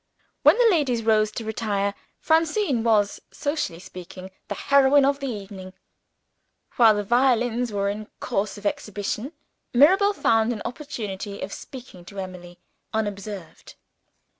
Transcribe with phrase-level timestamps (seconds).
[0.41, 5.73] When the ladies rose to retire, Francine was, socially speaking, the heroine of the evening.
[6.77, 9.31] While the violins were in course of exhibition,
[9.75, 12.57] Mirabel found an opportunity of speaking to Emily,
[12.91, 13.75] unobserved.